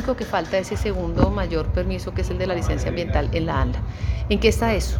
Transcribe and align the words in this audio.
único 0.00 0.16
que 0.16 0.24
falta 0.24 0.56
es 0.56 0.72
ese 0.72 0.82
segundo 0.82 1.30
mayor 1.30 1.66
permiso 1.66 2.14
que 2.14 2.22
es 2.22 2.30
el 2.30 2.38
de 2.38 2.46
la 2.46 2.54
licencia 2.54 2.88
ambiental 2.88 3.28
en 3.32 3.46
la 3.46 3.60
ANLA. 3.60 3.80
¿En 4.30 4.40
qué 4.40 4.48
está 4.48 4.74
eso? 4.74 4.98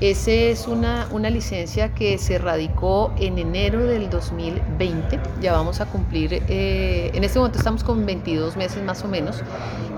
Esa 0.00 0.32
es 0.32 0.66
una, 0.66 1.06
una 1.12 1.30
licencia 1.30 1.94
que 1.94 2.18
se 2.18 2.36
radicó 2.36 3.12
en 3.16 3.38
enero 3.38 3.86
del 3.86 4.10
2020. 4.10 5.20
Ya 5.40 5.52
vamos 5.52 5.80
a 5.80 5.86
cumplir, 5.86 6.42
eh, 6.48 7.10
en 7.14 7.24
este 7.24 7.38
momento 7.38 7.58
estamos 7.58 7.84
con 7.84 8.04
22 8.04 8.56
meses 8.56 8.82
más 8.82 9.02
o 9.04 9.08
menos. 9.08 9.42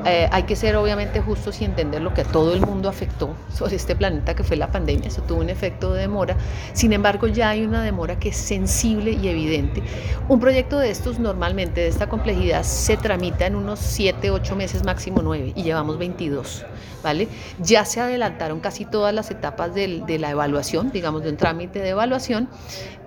Eh, 0.05 0.29
hay 0.31 0.45
que 0.45 0.55
ser 0.55 0.77
obviamente 0.77 1.21
justos 1.21 1.61
y 1.61 1.65
entender 1.65 2.01
lo 2.01 2.15
que 2.15 2.21
a 2.21 2.25
todo 2.25 2.55
el 2.55 2.61
mundo 2.61 2.89
afectó 2.89 3.35
sobre 3.53 3.75
este 3.75 3.97
planeta 3.97 4.37
que 4.37 4.45
fue 4.45 4.57
la 4.57 4.71
pandemia. 4.71 5.09
Eso 5.09 5.23
tuvo 5.23 5.41
un 5.41 5.51
efecto 5.51 5.95
de 5.95 6.03
demora. 6.03 6.37
Sin 6.75 6.93
embargo, 6.93 7.27
ya 7.27 7.49
hay 7.49 7.65
una 7.65 7.83
demora 7.83 8.17
que 8.17 8.29
es 8.29 8.37
sensible 8.37 9.13
y 9.13 9.27
evidente. 9.27 9.83
Un 10.29 10.39
proyecto 10.39 10.79
de 10.79 10.91
estos 10.91 11.19
normalmente, 11.19 11.81
de 11.81 11.89
esta 11.89 12.09
complejidad, 12.09 12.63
se 12.63 12.97
tramita 12.97 13.47
en 13.47 13.57
unos 13.57 13.81
7, 13.81 14.31
8 14.37 14.57
meses, 14.57 14.85
máximo 14.85 15.21
9, 15.23 15.53
y 15.57 15.63
llevamos 15.63 15.99
22. 15.99 16.65
¿Vale? 17.03 17.29
Ya 17.61 17.85
se 17.85 18.01
adelantaron 18.01 18.61
casi 18.61 18.85
todas 18.85 19.15
las 19.15 19.31
etapas 19.31 19.75
de 19.75 20.19
la 20.19 20.31
evaluación, 20.31 20.91
digamos, 20.91 21.23
de 21.23 21.31
un 21.31 21.37
trámite 21.37 21.79
de 21.79 21.91
evaluación. 21.91 22.49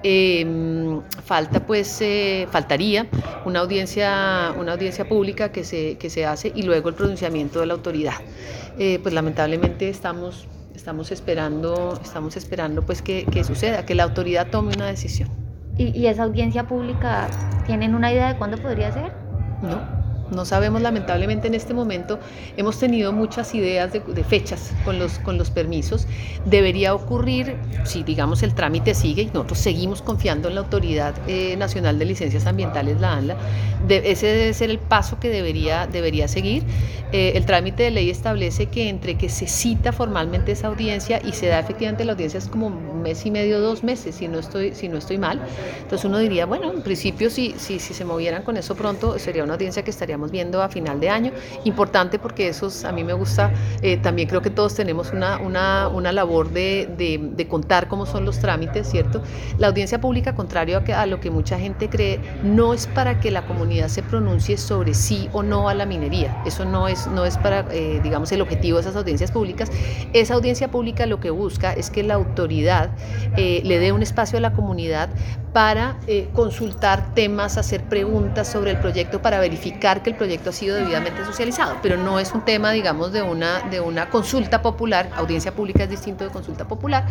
Em, 0.01 1.01
falta 1.25 1.59
pues, 1.65 1.99
eh, 2.01 2.47
faltaría 2.49 3.07
una 3.43 3.59
audiencia, 3.59 4.53
una 4.57 4.71
audiencia 4.71 5.07
pública 5.07 5.51
que 5.51 5.65
se, 5.65 5.97
que 5.97 6.09
se 6.09 6.25
hace 6.25 6.53
y 6.55 6.63
luego 6.63 6.87
el 6.87 6.95
pronunciamiento 6.95 7.59
de 7.59 7.65
la 7.65 7.73
autoridad. 7.73 8.13
Eh, 8.77 8.99
pues 9.01 9.13
lamentablemente 9.13 9.89
estamos, 9.89 10.47
estamos 10.73 11.11
esperando, 11.11 11.99
estamos 12.01 12.37
esperando 12.37 12.85
pues 12.85 13.01
que, 13.01 13.25
que 13.25 13.43
suceda, 13.43 13.85
que 13.85 13.93
la 13.93 14.03
autoridad 14.03 14.47
tome 14.49 14.73
una 14.73 14.87
decisión. 14.87 15.29
¿Y, 15.77 15.97
¿Y 15.97 16.07
esa 16.07 16.23
audiencia 16.23 16.65
pública 16.65 17.27
tienen 17.65 17.93
una 17.93 18.13
idea 18.13 18.31
de 18.31 18.37
cuándo 18.37 18.57
podría 18.57 18.93
ser? 18.93 19.11
No, 19.61 19.98
no 20.31 20.45
sabemos, 20.45 20.81
lamentablemente 20.81 21.47
en 21.47 21.55
este 21.55 21.73
momento 21.73 22.19
hemos 22.57 22.79
tenido 22.79 23.11
muchas 23.11 23.53
ideas 23.55 23.91
de, 23.91 24.23
fechas 24.23 24.71
con 24.85 24.99
los, 24.99 25.19
con 25.19 25.37
los 25.37 25.49
permisos. 25.49 26.07
Debería 26.45 26.93
ocurrir, 26.93 27.55
si 27.85 28.03
digamos 28.03 28.43
el 28.43 28.53
trámite 28.53 28.93
sigue 28.93 29.23
y 29.23 29.25
nosotros 29.27 29.59
seguimos 29.59 30.01
confiando 30.01 30.49
en 30.49 30.55
la 30.55 30.61
Autoridad 30.61 31.15
eh, 31.27 31.55
Nacional 31.57 31.99
de 31.99 32.05
Licencias 32.05 32.45
Ambientales, 32.45 32.99
la 32.99 33.13
ANLA, 33.13 33.37
ese 33.87 34.27
debe 34.27 34.53
ser 34.53 34.69
el 34.69 34.79
paso 34.79 35.19
que 35.19 35.29
debería, 35.29 35.87
debería 35.87 36.27
seguir. 36.27 36.63
Eh, 37.11 37.31
el 37.35 37.45
trámite 37.45 37.83
de 37.83 37.91
ley 37.91 38.09
establece 38.11 38.67
que 38.67 38.87
entre 38.87 39.17
que 39.17 39.29
se 39.29 39.47
cita 39.47 39.91
formalmente 39.91 40.51
esa 40.51 40.67
audiencia 40.67 41.19
y 41.25 41.31
se 41.31 41.47
da 41.47 41.59
efectivamente 41.59 42.05
la 42.05 42.11
audiencia 42.11 42.37
es 42.37 42.47
como 42.47 42.67
un 42.67 43.01
mes 43.01 43.25
y 43.25 43.31
medio, 43.31 43.59
dos 43.59 43.83
meses, 43.83 44.15
si 44.15 44.27
no 44.27 44.37
estoy, 44.37 44.75
si 44.75 44.89
no 44.89 44.97
estoy 44.97 45.17
mal. 45.17 45.41
Entonces 45.81 46.05
uno 46.05 46.19
diría, 46.19 46.45
bueno, 46.45 46.71
en 46.71 46.83
principio 46.83 47.31
si, 47.31 47.55
si, 47.57 47.79
si 47.79 47.93
se 47.93 48.05
movieran 48.05 48.43
con 48.43 48.57
eso 48.57 48.75
pronto, 48.75 49.17
sería 49.17 49.43
una 49.43 49.53
audiencia 49.53 49.83
que 49.83 49.89
estaría 49.89 50.18
viendo 50.27 50.61
a 50.61 50.69
final 50.69 50.99
de 50.99 51.09
año. 51.09 51.31
Importante 51.63 52.19
porque 52.19 52.49
eso 52.49 52.69
a 52.85 52.91
mí 52.91 53.03
me 53.03 53.13
gusta, 53.13 53.51
eh, 53.81 53.97
también 53.97 54.27
creo 54.27 54.41
que 54.41 54.49
todos 54.49 54.75
tenemos 54.75 55.11
una, 55.11 55.37
una, 55.37 55.87
una 55.87 56.11
labor 56.11 56.49
de, 56.51 56.87
de, 56.97 57.47
contar 57.47 57.87
cómo 57.87 58.05
son 58.05 58.25
los 58.25 58.39
trámites, 58.39 58.89
¿cierto? 58.89 59.23
La 59.57 59.67
audiencia 59.67 59.99
pública, 59.99 60.35
contrario 60.35 60.77
a, 60.77 60.83
que, 60.83 60.93
a 60.93 61.05
lo 61.05 61.19
que 61.19 61.31
mucha 61.31 61.57
gente 61.57 61.89
cree, 61.89 62.19
no 62.43 62.73
es 62.73 62.85
para 62.87 63.19
que 63.19 63.31
la 63.31 63.45
comunidad 63.47 63.87
se 63.87 64.03
pronuncie 64.03 64.57
sobre 64.57 64.93
sí 64.93 65.29
o 65.33 65.41
no 65.41 65.67
a 65.67 65.73
la 65.73 65.85
minería. 65.85 66.43
Eso 66.45 66.65
no 66.65 66.87
es, 66.87 67.07
no 67.07 67.25
es 67.25 67.37
para, 67.37 67.65
eh, 67.71 67.99
digamos, 68.03 68.31
el 68.31 68.41
objetivo 68.41 68.77
de 68.77 68.81
esas 68.81 68.95
audiencias 68.95 69.31
públicas. 69.31 69.71
Esa 70.13 70.35
audiencia 70.35 70.69
pública 70.69 71.05
lo 71.05 71.19
que 71.19 71.31
busca 71.31 71.73
es 71.73 71.89
que 71.89 72.03
la 72.03 72.15
autoridad 72.15 72.91
eh, 73.35 73.61
le 73.63 73.79
dé 73.79 73.91
un 73.91 74.03
espacio 74.03 74.37
a 74.37 74.41
la 74.41 74.53
comunidad 74.53 75.09
para 75.53 75.97
consultar 76.33 77.15
temas, 77.15 77.57
hacer 77.57 77.83
preguntas 77.83 78.47
sobre 78.47 78.71
el 78.71 78.77
proyecto, 78.77 79.21
para 79.21 79.39
verificar 79.39 80.03
el 80.09 80.15
proyecto 80.15 80.49
ha 80.49 80.53
sido 80.53 80.75
debidamente 80.75 81.23
socializado, 81.25 81.77
pero 81.81 81.97
no 81.97 82.19
es 82.19 82.33
un 82.33 82.41
tema, 82.43 82.71
digamos, 82.71 83.11
de 83.11 83.21
una, 83.21 83.61
de 83.69 83.79
una 83.79 84.09
consulta 84.09 84.61
popular, 84.61 85.09
audiencia 85.15 85.53
pública 85.53 85.83
es 85.83 85.89
distinto 85.89 86.23
de 86.23 86.29
consulta 86.29 86.67
popular, 86.67 87.05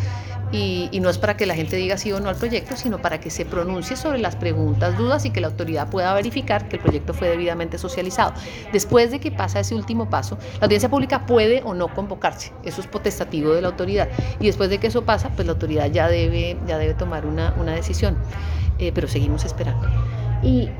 y, 0.50 0.89
y, 0.93 1.00
no 1.00 1.11
es 1.11 1.19
para 1.19 1.37
que 1.37 1.45
la 1.45 1.55
gente 1.55 1.77
diga 1.77 1.99
sí 1.99 2.11
o 2.12 2.21
no 2.21 2.28
al 2.28 2.37
proyecto, 2.37 2.77
sino 2.77 3.03
para 3.03 3.21
que 3.21 3.31
se 3.31 3.45
pronuncie 3.45 3.97
sobre 3.97 4.19
las 4.19 4.34
preguntas, 4.37 4.97
dudas 4.97 5.25
y 5.27 5.31
que 5.31 5.41
la 5.41 5.49
autoridad 5.49 5.89
pueda 5.89 6.15
verificar 6.15 6.69
que 6.69 6.77
el 6.77 6.83
proyecto 6.83 7.12
fue 7.12 7.28
debidamente 7.28 7.77
socializado. 7.77 8.33
Después 8.73 9.11
de 9.11 9.21
que 9.21 9.31
pasa 9.31 9.61
ese 9.61 9.75
último 9.75 10.09
paso, 10.09 10.39
la 10.61 10.65
audiencia 10.65 10.89
pública 10.89 11.27
puede 11.27 11.62
o 11.65 11.75
no 11.75 11.89
convocarse, 11.89 12.53
eso 12.65 12.81
es 12.81 12.87
potestativo 12.87 13.53
de 13.53 13.62
la 13.62 13.69
autoridad, 13.69 14.09
y 14.41 14.47
después 14.47 14.71
de 14.71 14.78
que 14.78 14.87
eso 14.87 15.05
pasa, 15.05 15.31
pues 15.31 15.47
la 15.47 15.53
autoridad 15.53 15.91
ya 15.91 16.09
debe, 16.09 16.56
ya 16.67 16.78
debe 16.78 16.94
tomar 16.94 17.27
una, 17.27 17.55
una 17.59 17.73
decisión, 17.73 18.17
eh, 18.78 18.93
pero 18.94 19.09
seguimos 19.09 19.44
esperando. 19.44 19.87
Y 20.43 20.71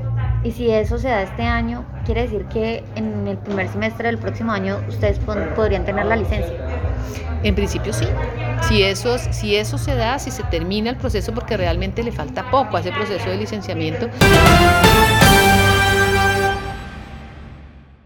y 0.43 0.51
si 0.51 0.69
eso 0.69 0.97
se 0.97 1.09
da 1.09 1.23
este 1.23 1.43
año, 1.43 1.85
quiere 2.05 2.23
decir 2.23 2.45
que 2.45 2.83
en 2.95 3.27
el 3.27 3.37
primer 3.37 3.67
semestre 3.69 4.07
del 4.07 4.17
próximo 4.17 4.51
año 4.51 4.79
ustedes 4.87 5.19
podrían 5.55 5.85
tener 5.85 6.05
la 6.05 6.15
licencia. 6.15 6.53
En 7.43 7.55
principio 7.55 7.93
sí. 7.93 8.05
Si 8.67 8.83
eso, 8.83 9.17
si 9.17 9.55
eso 9.55 9.77
se 9.77 9.95
da, 9.95 10.19
si 10.19 10.31
se 10.31 10.43
termina 10.43 10.89
el 10.89 10.97
proceso, 10.97 11.33
porque 11.33 11.57
realmente 11.57 12.03
le 12.03 12.11
falta 12.11 12.49
poco 12.51 12.77
a 12.77 12.81
ese 12.81 12.91
proceso 12.91 13.29
de 13.29 13.37
licenciamiento. 13.37 14.09